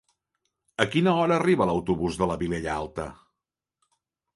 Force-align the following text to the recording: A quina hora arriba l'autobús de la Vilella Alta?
A 0.85 0.87
quina 0.95 1.13
hora 1.25 1.37
arriba 1.43 1.69
l'autobús 1.73 2.21
de 2.23 2.31
la 2.33 2.41
Vilella 2.45 2.77
Alta? 2.81 3.11